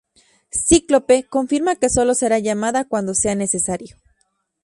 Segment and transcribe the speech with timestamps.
[0.67, 3.97] Cíclope confirma que sólo será llamada cuando sea necesario.